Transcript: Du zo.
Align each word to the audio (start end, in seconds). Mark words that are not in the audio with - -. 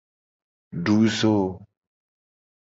Du 0.87 0.95
zo. 1.19 1.35